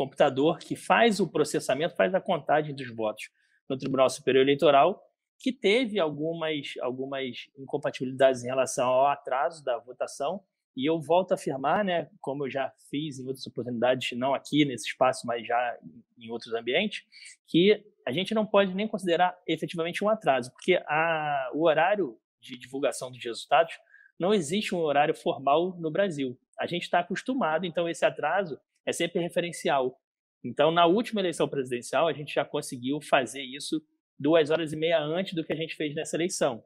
[0.00, 3.28] computador que faz o processamento, faz a contagem dos votos
[3.68, 4.98] no Tribunal Superior Eleitoral,
[5.38, 10.42] que teve algumas, algumas incompatibilidades em relação ao atraso da votação.
[10.74, 14.64] E eu volto a afirmar, né, como eu já fiz em outras oportunidades, não aqui
[14.64, 15.78] nesse espaço, mas já
[16.18, 17.04] em outros ambientes,
[17.46, 22.56] que a gente não pode nem considerar efetivamente um atraso, porque a, o horário de
[22.56, 23.74] divulgação dos resultados
[24.18, 26.38] não existe um horário formal no Brasil.
[26.58, 28.58] A gente está acostumado, então esse atraso
[28.90, 29.96] é sempre referencial.
[30.44, 33.80] Então, na última eleição presidencial, a gente já conseguiu fazer isso
[34.18, 36.62] duas horas e meia antes do que a gente fez nessa eleição.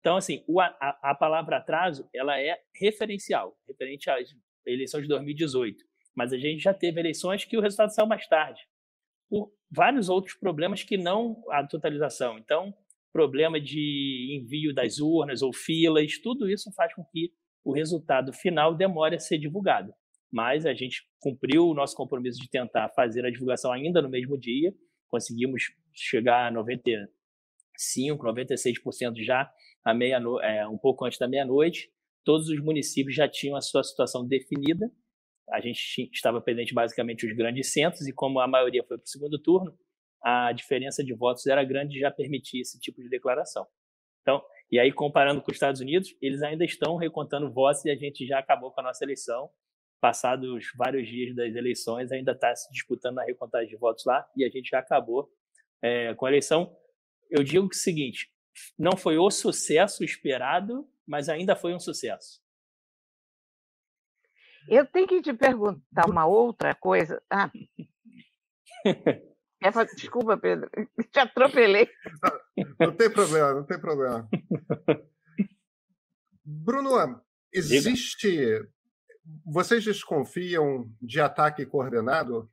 [0.00, 0.44] Então, assim,
[0.80, 4.28] a, a palavra atraso, ela é referencial, referente às
[4.66, 5.84] eleições de 2018.
[6.14, 8.60] Mas a gente já teve eleições que o resultado saiu mais tarde,
[9.28, 12.38] por vários outros problemas que não a totalização.
[12.38, 12.74] Então,
[13.12, 17.32] problema de envio das urnas ou filas, tudo isso faz com que
[17.64, 19.92] o resultado final demore a ser divulgado
[20.30, 24.38] mas a gente cumpriu o nosso compromisso de tentar fazer a divulgação ainda no mesmo
[24.38, 24.74] dia,
[25.08, 25.64] conseguimos
[25.94, 29.50] chegar a 95, 96% já
[29.84, 31.90] a meia é, um pouco antes da meia-noite.
[32.24, 34.90] Todos os municípios já tinham a sua situação definida.
[35.50, 39.08] A gente estava pendente basicamente os grandes centros e como a maioria foi para o
[39.08, 39.74] segundo turno,
[40.22, 43.66] a diferença de votos era grande e já permitia esse tipo de declaração.
[44.20, 47.96] Então, e aí comparando com os Estados Unidos, eles ainda estão recontando votos e a
[47.96, 49.48] gente já acabou com a nossa eleição
[50.00, 54.44] passados vários dias das eleições, ainda está se disputando a recontagem de votos lá e
[54.44, 55.30] a gente já acabou
[55.82, 56.76] é, com a eleição.
[57.30, 58.30] Eu digo que é o seguinte:
[58.78, 62.40] não foi o sucesso esperado, mas ainda foi um sucesso.
[64.68, 67.22] Eu tenho que te perguntar uma outra coisa.
[67.30, 67.50] Ah.
[69.96, 70.70] Desculpa, Pedro,
[71.10, 71.88] te atropelei.
[72.22, 74.28] Não, não tem problema, não tem problema.
[76.44, 77.20] Bruno,
[77.52, 78.68] existe
[79.44, 82.50] vocês desconfiam de ataque coordenado?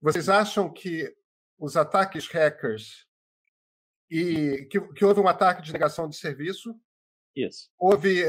[0.00, 1.14] Vocês acham que
[1.58, 3.06] os ataques hackers
[4.10, 6.78] e que, que houve um ataque de negação de serviço?
[7.34, 7.70] Isso.
[7.78, 8.24] Houve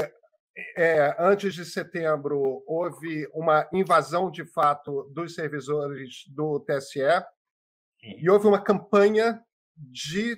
[0.76, 7.00] é, antes de setembro houve uma invasão de fato dos servidores do TSE
[8.02, 9.42] e houve uma campanha
[9.76, 10.36] de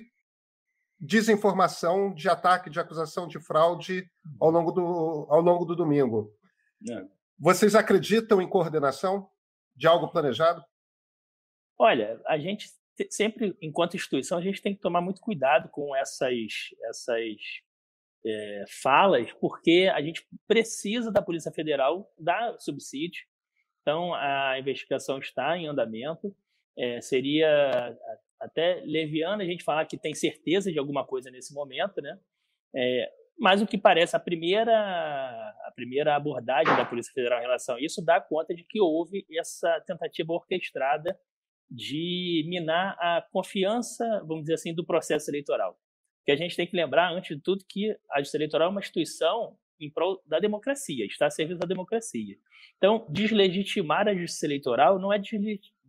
[0.99, 4.07] desinformação, de ataque, de acusação de fraude
[4.39, 6.31] ao longo do, ao longo do domingo.
[6.89, 7.20] É.
[7.43, 9.27] Vocês acreditam em coordenação
[9.75, 10.63] de algo planejado?
[11.75, 12.69] Olha, a gente
[13.09, 16.29] sempre, enquanto instituição, a gente tem que tomar muito cuidado com essas,
[16.83, 17.41] essas
[18.23, 23.25] é, falas, porque a gente precisa da Polícia Federal dar subsídio.
[23.81, 26.35] Então, a investigação está em andamento.
[26.77, 27.97] É, seria
[28.39, 32.19] até leviano a gente falar que tem certeza de alguma coisa nesse momento, né?
[32.75, 37.75] É, mas o que parece a primeira a primeira abordagem da Polícia Federal em relação
[37.75, 41.17] a isso dá conta de que houve essa tentativa orquestrada
[41.71, 45.79] de minar a confiança, vamos dizer assim, do processo eleitoral.
[46.25, 48.81] Que a gente tem que lembrar, antes de tudo, que a Justiça Eleitoral é uma
[48.81, 52.37] instituição em prol da democracia, está a serviço da democracia.
[52.77, 55.19] Então, deslegitimar a Justiça Eleitoral não é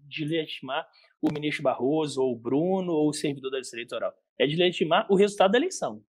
[0.08, 0.88] deslegitimar
[1.20, 4.14] o ministro Barroso, ou o Bruno, ou o servidor da Justiça Eleitoral.
[4.38, 6.02] É deslegitimar o resultado da eleição.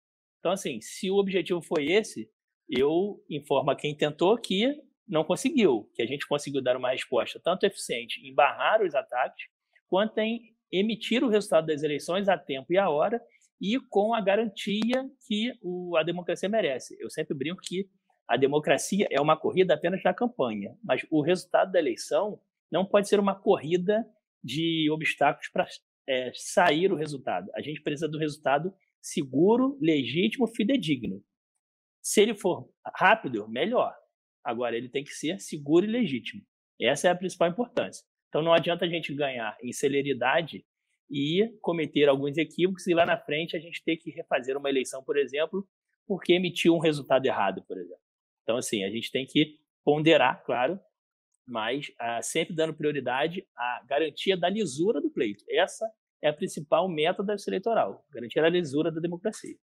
[0.42, 2.28] Então, assim, se o objetivo foi esse,
[2.68, 4.76] eu informo a quem tentou que
[5.06, 9.46] não conseguiu, que a gente conseguiu dar uma resposta tanto eficiente em barrar os ataques,
[9.86, 13.22] quanto em emitir o resultado das eleições a tempo e a hora
[13.60, 16.96] e com a garantia que o, a democracia merece.
[16.98, 17.88] Eu sempre brinco que
[18.26, 23.08] a democracia é uma corrida apenas na campanha, mas o resultado da eleição não pode
[23.08, 24.04] ser uma corrida
[24.42, 25.68] de obstáculos para
[26.08, 27.48] é, sair o resultado.
[27.54, 31.22] A gente precisa do resultado seguro, legítimo, fidedigno.
[32.00, 33.94] Se ele for rápido, melhor.
[34.44, 36.42] Agora, ele tem que ser seguro e legítimo.
[36.80, 38.04] Essa é a principal importância.
[38.28, 40.64] Então, não adianta a gente ganhar em celeridade
[41.10, 45.04] e cometer alguns equívocos e lá na frente a gente ter que refazer uma eleição,
[45.04, 45.68] por exemplo,
[46.06, 48.02] porque emitiu um resultado errado, por exemplo.
[48.42, 50.80] Então, assim, a gente tem que ponderar, claro,
[51.46, 55.44] mas ah, sempre dando prioridade à garantia da lisura do pleito.
[55.50, 55.86] Essa
[56.22, 59.56] é a principal meta da eleitoral, garantir a lisura da democracia.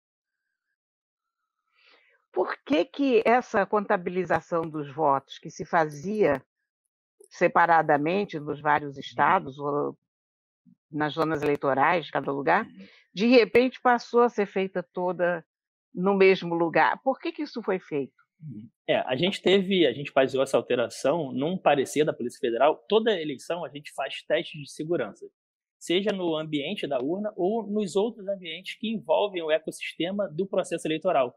[2.31, 6.43] Por que, que essa contabilização dos votos que se fazia
[7.29, 8.99] separadamente nos vários uhum.
[8.99, 9.97] estados, ou
[10.91, 12.87] nas zonas eleitorais de cada lugar, uhum.
[13.13, 15.45] de repente passou a ser feita toda
[15.93, 17.01] no mesmo lugar?
[17.03, 18.13] Por que, que isso foi feito?
[18.41, 18.69] Uhum.
[18.87, 22.75] É, a gente teve, a gente faz essa alteração num parecer da Polícia Federal.
[22.87, 25.25] Toda eleição a gente faz testes de segurança
[25.79, 30.85] seja no ambiente da urna ou nos outros ambientes que envolvem o ecossistema do processo
[30.87, 31.33] eleitoral.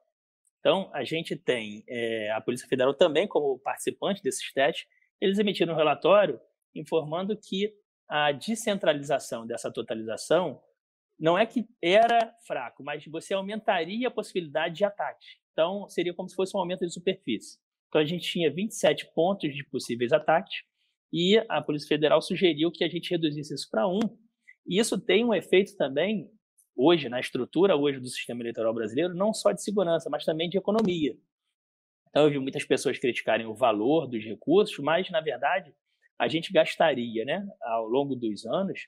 [0.59, 4.87] Então, a gente tem é, a Polícia Federal também como participante desses testes,
[5.20, 6.40] eles emitiram um relatório
[6.74, 7.72] informando que
[8.09, 10.61] a descentralização dessa totalização
[11.18, 15.26] não é que era fraco, mas você aumentaria a possibilidade de ataque.
[15.52, 17.59] Então, seria como se fosse um aumento de superfície.
[17.88, 20.62] Então, a gente tinha 27 pontos de possíveis ataques
[21.12, 24.00] e a Polícia Federal sugeriu que a gente reduzisse isso para um,
[24.66, 26.31] e isso tem um efeito também,
[26.77, 30.59] hoje, na estrutura hoje do sistema eleitoral brasileiro, não só de segurança, mas também de
[30.59, 31.16] economia.
[32.09, 35.75] Então, eu vi muitas pessoas criticarem o valor dos recursos, mas, na verdade,
[36.18, 38.87] a gente gastaria, né, ao longo dos anos,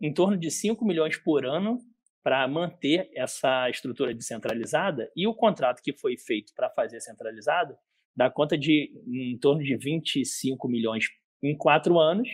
[0.00, 1.78] em torno de 5 milhões por ano
[2.22, 7.76] para manter essa estrutura descentralizada, e o contrato que foi feito para fazer centralizado
[8.14, 11.06] dá conta de em torno de 25 milhões
[11.42, 12.28] em quatro anos,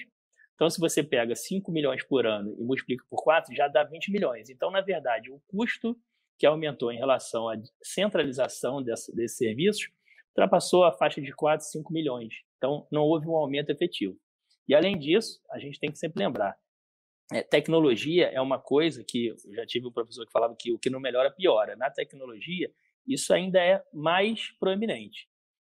[0.58, 4.10] então, se você pega 5 milhões por ano e multiplica por 4, já dá 20
[4.10, 4.50] milhões.
[4.50, 5.96] Então, na verdade, o custo
[6.36, 9.88] que aumentou em relação à centralização desse, desses serviços
[10.30, 12.42] ultrapassou a faixa de 4, 5 milhões.
[12.56, 14.18] Então, não houve um aumento efetivo.
[14.66, 16.58] E, além disso, a gente tem que sempre lembrar,
[17.32, 20.78] é, tecnologia é uma coisa que, eu já tive um professor que falava que o
[20.78, 21.76] que não melhora, piora.
[21.76, 22.68] Na tecnologia,
[23.06, 25.28] isso ainda é mais proeminente.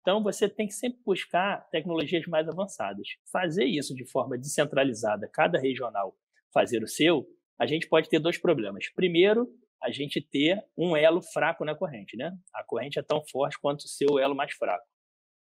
[0.06, 3.08] Então, você tem que sempre buscar tecnologias mais avançadas.
[3.32, 6.16] Fazer isso de forma descentralizada, cada regional
[6.54, 8.88] fazer o seu, a gente pode ter dois problemas.
[8.90, 9.50] Primeiro,
[9.82, 12.32] a gente ter um elo fraco na corrente, né?
[12.54, 14.86] A corrente é tão forte quanto o seu elo mais fraco.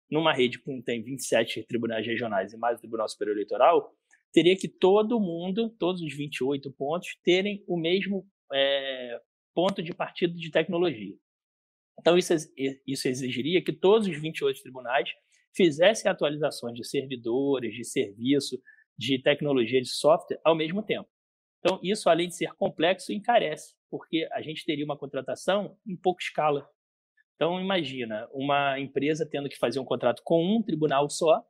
[0.10, 3.94] Numa rede que tem 27 tribunais regionais e mais o Tribunal Superior Eleitoral,
[4.32, 9.20] teria que todo mundo, todos os 28 pontos, terem o mesmo é,
[9.54, 11.18] ponto de partida de tecnologia.
[12.04, 12.34] Então, isso,
[12.86, 15.10] isso exigiria que todos os 28 tribunais
[15.56, 18.62] fizessem atualizações de servidores, de serviço,
[18.98, 21.10] de tecnologia, de software ao mesmo tempo.
[21.60, 26.22] Então, isso, além de ser complexo, encarece, porque a gente teria uma contratação em pouca
[26.22, 26.70] escala.
[27.36, 31.42] Então, imagina uma empresa tendo que fazer um contrato com um tribunal só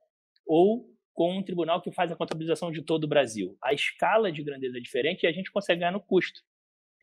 [0.46, 3.58] ou com um tribunal que faz a contabilização de todo o Brasil.
[3.60, 6.42] A escala de grandeza é diferente e a gente consegue ganhar no custo.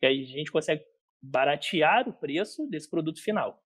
[0.01, 0.85] Aí a gente consegue
[1.21, 3.63] baratear o preço desse produto final.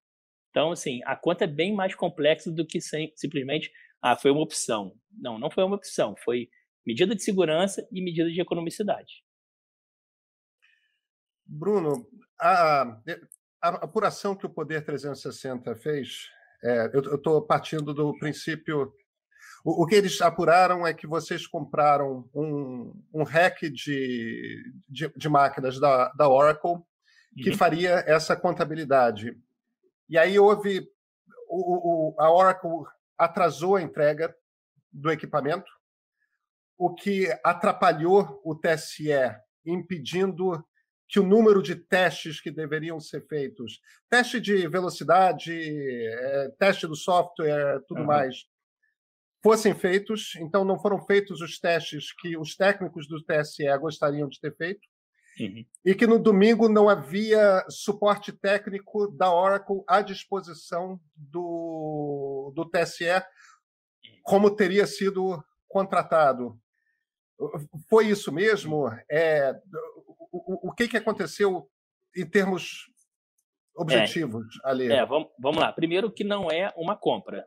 [0.50, 2.80] Então, assim, a conta é bem mais complexa do que
[3.14, 3.70] simplesmente,
[4.02, 4.94] ah, foi uma opção.
[5.10, 6.48] Não, não foi uma opção, foi
[6.86, 9.24] medida de segurança e medida de economicidade.
[11.44, 12.08] Bruno,
[12.40, 13.00] a,
[13.62, 16.28] a apuração que o Poder 360 fez,
[16.62, 18.92] é, eu estou partindo do princípio.
[19.64, 25.28] O, o, que eles apuraram é que vocês compraram um, um hack de, de, de
[25.28, 26.82] máquinas da, da Oracle
[27.36, 27.56] que uhum.
[27.56, 29.36] faria essa contabilidade.
[30.08, 30.88] E aí houve.
[31.48, 32.84] O, o, a Oracle
[33.16, 34.34] atrasou a entrega
[34.92, 35.70] do equipamento,
[36.76, 39.12] o que atrapalhou o TSE,
[39.64, 40.64] impedindo
[41.08, 46.96] que o número de testes que deveriam ser feitos, teste de velocidade, é, teste do
[46.96, 48.06] software, tudo uhum.
[48.06, 48.44] mais,
[49.42, 50.34] fossem feitos.
[50.36, 54.80] Então, não foram feitos os testes que os técnicos do TSE gostariam de ter feito.
[55.38, 55.64] Uhum.
[55.84, 63.22] E que no domingo não havia suporte técnico da Oracle à disposição do, do TSE,
[64.22, 66.58] como teria sido contratado.
[67.88, 68.88] Foi isso mesmo?
[69.10, 69.52] É,
[70.32, 71.68] o, o, que, que aconteceu
[72.16, 72.90] em termos
[73.76, 74.90] objetivos é, ali?
[74.90, 75.70] É, vamos, vamos lá.
[75.70, 77.46] Primeiro que não é uma compra.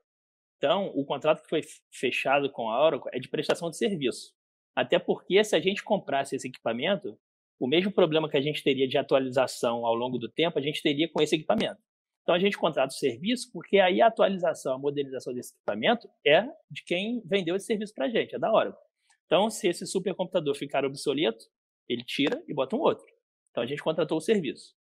[0.58, 1.62] Então, o contrato que foi
[1.92, 4.36] fechado com a Oracle é de prestação de serviço.
[4.76, 7.18] Até porque se a gente comprasse esse equipamento,
[7.60, 10.82] o mesmo problema que a gente teria de atualização ao longo do tempo, a gente
[10.82, 11.80] teria com esse equipamento.
[12.24, 16.48] Então a gente contrata o serviço, porque aí a atualização, a modernização desse equipamento é
[16.70, 18.80] de quem vendeu esse serviço para a gente, é da Oracle.
[19.26, 21.46] Então, se esse supercomputador ficar obsoleto,
[21.88, 23.06] ele tira e bota um outro.
[23.52, 24.76] Então a gente contratou o serviço.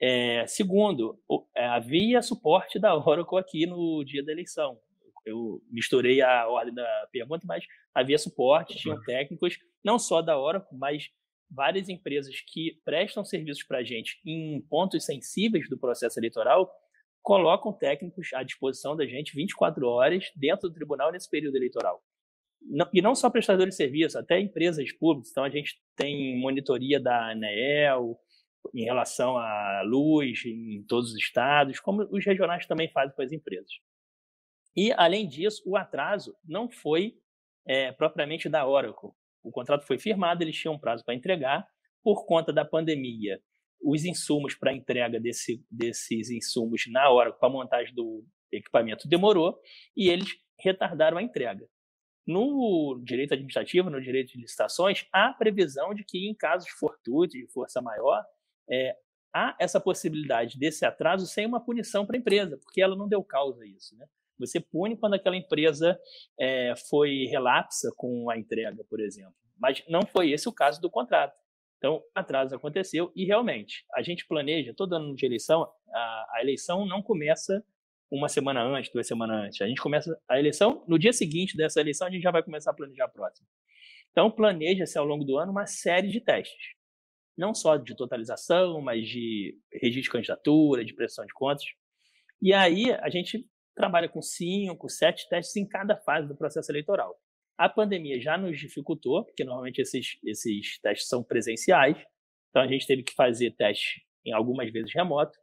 [0.00, 1.18] É, segundo,
[1.54, 4.78] é, havia suporte da Oracle aqui no dia da eleição.
[5.24, 10.78] Eu misturei a ordem da pergunta, mas havia suporte, tinham técnicos, não só da Oracle,
[10.78, 11.10] mas
[11.50, 16.70] várias empresas que prestam serviços para a gente em pontos sensíveis do processo eleitoral
[17.22, 22.02] colocam técnicos à disposição da gente 24 horas dentro do tribunal nesse período eleitoral.
[22.92, 25.30] E não só prestadores de serviço, até empresas públicas.
[25.30, 28.18] Então, a gente tem monitoria da ANEEL
[28.74, 33.32] em relação à luz em todos os estados, como os regionais também fazem com as
[33.32, 33.70] empresas.
[34.76, 37.18] E, além disso, o atraso não foi
[37.66, 39.10] é, propriamente da Oracle
[39.46, 41.66] o contrato foi firmado, eles tinham um prazo para entregar.
[42.02, 43.40] Por conta da pandemia,
[43.80, 49.58] os insumos para entrega desse, desses insumos na hora, para a montagem do equipamento, demorou
[49.96, 50.28] e eles
[50.58, 51.64] retardaram a entrega.
[52.26, 57.46] No direito administrativo, no direito de licitações, há previsão de que, em casos fortuitos, de
[57.52, 58.24] força maior,
[58.68, 58.96] é,
[59.32, 63.22] há essa possibilidade desse atraso sem uma punição para a empresa, porque ela não deu
[63.22, 63.96] causa a isso.
[63.96, 64.06] Né?
[64.38, 65.98] Você pune quando aquela empresa
[66.38, 69.34] é, foi relapsa com a entrega, por exemplo.
[69.58, 71.34] Mas não foi esse o caso do contrato.
[71.78, 75.68] Então, atraso aconteceu e realmente a gente planeja todo ano de eleição.
[75.92, 77.62] A, a eleição não começa
[78.10, 79.60] uma semana antes, duas semanas antes.
[79.60, 82.70] A gente começa a eleição no dia seguinte dessa eleição a gente já vai começar
[82.70, 83.46] a planejar a próxima.
[84.10, 86.74] Então, planeja-se ao longo do ano uma série de testes,
[87.36, 91.66] não só de totalização, mas de registro de candidatura, de prestação de contas.
[92.40, 93.46] E aí a gente
[93.76, 97.14] trabalha com cinco, sete testes em cada fase do processo eleitoral.
[97.56, 101.96] A pandemia já nos dificultou, porque normalmente esses, esses testes são presenciais,
[102.50, 105.38] então a gente teve que fazer testes em algumas vezes remoto,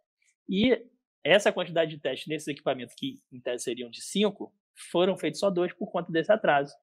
[0.49, 0.77] e
[1.23, 4.53] essa quantidade de testes nesses equipamentos, que em tese seriam de cinco,
[4.91, 6.73] foram feitos só dois por conta desse atraso.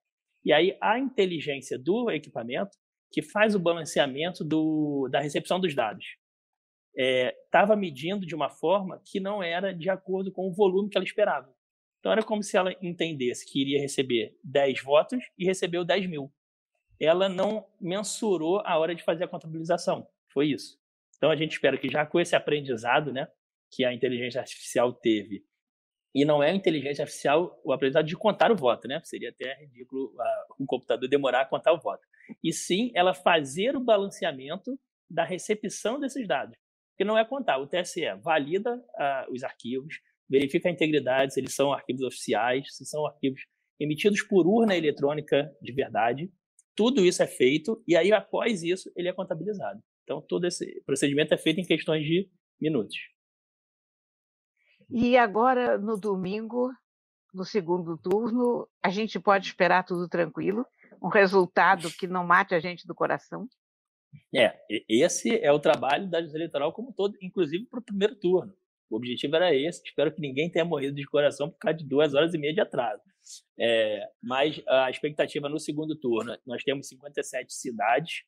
[0.45, 2.77] E aí a inteligência do equipamento,
[3.13, 6.20] que faz o balanceamento do, da recepção dos dados
[6.95, 10.99] estava é, medindo de uma forma que não era de acordo com o volume que
[10.99, 11.53] ela esperava.
[11.99, 16.33] Então era como se ela entendesse que iria receber 10 votos e recebeu 10 mil.
[16.99, 20.07] Ela não mensurou a hora de fazer a contabilização.
[20.33, 20.79] Foi isso.
[21.17, 23.29] Então a gente espera que já com esse aprendizado, né,
[23.71, 25.45] que a inteligência artificial teve,
[26.15, 29.01] e não é a inteligência artificial o aprendizado de contar o voto, né?
[29.05, 30.13] Seria até ridículo
[30.59, 32.05] um computador demorar a contar o voto.
[32.43, 34.77] E sim ela fazer o balanceamento
[35.09, 36.59] da recepção desses dados
[37.01, 37.57] que não é contar.
[37.57, 42.85] O TSE valida uh, os arquivos, verifica a integridade, se eles são arquivos oficiais, se
[42.85, 43.41] são arquivos
[43.81, 46.31] emitidos por urna eletrônica de verdade.
[46.77, 49.81] Tudo isso é feito e aí, após isso, ele é contabilizado.
[50.05, 52.29] Então, todo esse procedimento é feito em questões de
[52.61, 52.99] minutos.
[54.91, 56.71] E agora, no domingo,
[57.33, 60.67] no segundo turno, a gente pode esperar tudo tranquilo,
[61.03, 63.49] um resultado que não mate a gente do coração?
[64.35, 64.59] É,
[64.89, 68.55] esse é o trabalho da justiça eleitoral como todo, inclusive para o primeiro turno.
[68.89, 69.83] O objetivo era esse.
[69.85, 72.61] Espero que ninguém tenha morrido de coração por causa de duas horas e meia de
[72.61, 73.03] atraso.
[73.59, 78.25] É, mas a expectativa no segundo turno, nós temos 57 cidades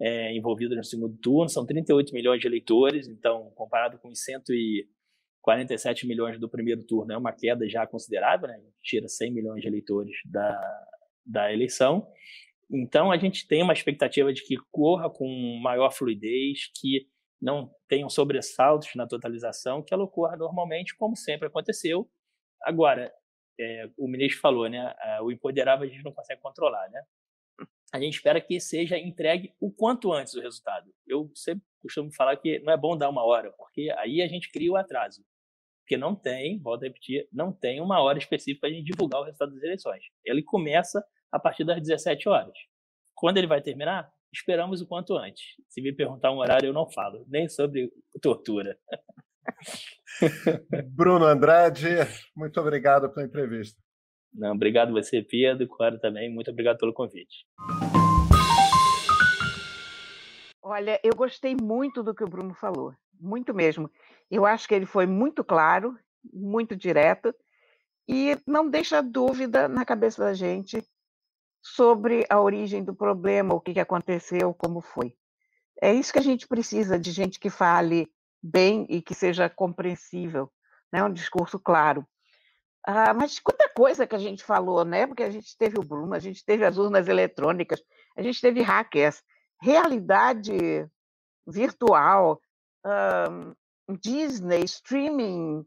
[0.00, 6.06] é, envolvidas no segundo turno, são 38 milhões de eleitores, então, comparado com os 147
[6.06, 8.60] milhões do primeiro turno, é uma queda já considerável, né?
[8.82, 10.86] tira 100 milhões de eleitores da,
[11.24, 12.06] da eleição.
[12.70, 15.26] Então, a gente tem uma expectativa de que corra com
[15.62, 17.06] maior fluidez, que
[17.40, 22.08] não tenham sobressaltos na totalização, que ela ocorra normalmente, como sempre aconteceu.
[22.62, 23.12] Agora,
[23.58, 24.94] é, o ministro falou, né?
[25.22, 27.02] O empoderável a gente não consegue controlar, né?
[27.92, 30.90] A gente espera que seja entregue o quanto antes o resultado.
[31.06, 34.50] Eu sempre costumo falar que não é bom dar uma hora, porque aí a gente
[34.50, 35.22] cria o atraso.
[35.80, 39.20] Porque não tem, volto a repetir, não tem uma hora específica para a gente divulgar
[39.20, 40.04] o resultado das eleições.
[40.24, 42.52] Ele começa a partir das 17 horas.
[43.14, 44.12] Quando ele vai terminar?
[44.32, 45.42] Esperamos o quanto antes.
[45.68, 48.78] Se me perguntar um horário, eu não falo, nem sobre tortura.
[50.90, 51.88] Bruno Andrade,
[52.36, 53.80] muito obrigado pela entrevista.
[54.32, 56.32] Não, obrigado você, Pedro, claro também.
[56.32, 57.46] Muito obrigado pelo convite.
[60.62, 63.90] Olha, eu gostei muito do que o Bruno falou, muito mesmo.
[64.30, 65.98] Eu acho que ele foi muito claro,
[66.32, 67.34] muito direto
[68.08, 70.82] e não deixa dúvida na cabeça da gente
[71.62, 75.14] sobre a origem do problema, o que aconteceu, como foi.
[75.80, 78.10] É isso que a gente precisa de gente que fale
[78.42, 80.50] bem e que seja compreensível,
[80.92, 81.02] né?
[81.04, 82.06] um discurso claro.
[82.84, 85.06] Ah, mas quanta coisa que a gente falou, né?
[85.06, 87.80] Porque a gente teve o Bruno, a gente teve as urnas eletrônicas,
[88.16, 89.22] a gente teve hackers,
[89.60, 90.88] realidade
[91.46, 92.40] virtual,
[92.84, 93.54] um,
[94.00, 95.64] Disney, streaming,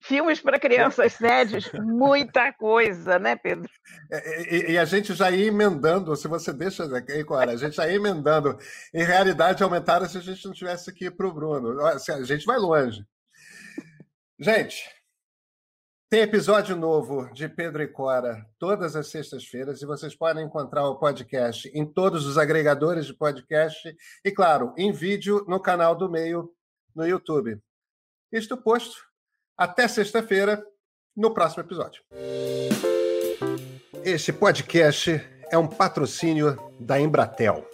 [0.00, 3.68] filmes para crianças sérios, muita coisa, né, Pedro?
[4.10, 7.76] É, e, e, a gente já ia emendando, se você deixa aí, Cora, a gente
[7.76, 8.58] já ia emendando
[8.94, 11.80] em realidade aumentada se a gente não tivesse aqui para o Bruno.
[11.84, 13.04] A gente vai longe.
[14.38, 14.90] Gente,
[16.10, 20.98] tem episódio novo de Pedro e Cora todas as sextas-feiras e vocês podem encontrar o
[20.98, 23.94] podcast em todos os agregadores de podcast
[24.24, 26.52] e, claro, em vídeo no canal do Meio
[26.96, 27.62] no YouTube.
[28.32, 29.09] Isto posto,
[29.60, 30.64] até sexta-feira,
[31.14, 32.02] no próximo episódio.
[34.02, 35.20] Este podcast
[35.52, 37.68] é um patrocínio da Embratel.